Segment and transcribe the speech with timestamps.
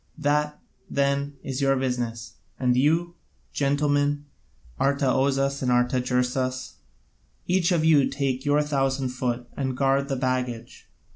[0.17, 0.59] That,
[0.89, 3.13] then, is your business; and you,
[3.53, 4.25] gentlemen,
[4.79, 6.77] Artaozus and Artagersas,
[7.45, 10.89] each of you take your thousand foot and guard the baggage.